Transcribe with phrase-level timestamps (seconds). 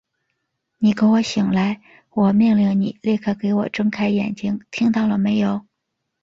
[0.79, 1.79] 你给我醒来！
[2.09, 5.67] 我命令你立刻给我睁开眼睛，听到了没有！